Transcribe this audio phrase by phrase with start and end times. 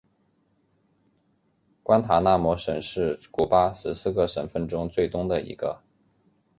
[1.83, 5.83] 关塔那摩省是古巴十四个省份中最东的一个。